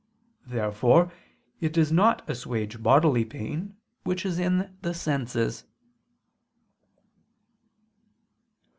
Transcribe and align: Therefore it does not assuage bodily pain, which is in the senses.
Therefore 0.47 1.11
it 1.59 1.73
does 1.73 1.91
not 1.91 2.27
assuage 2.27 2.81
bodily 2.81 3.23
pain, 3.23 3.77
which 4.03 4.25
is 4.25 4.39
in 4.39 4.75
the 4.81 4.95
senses. 4.95 5.63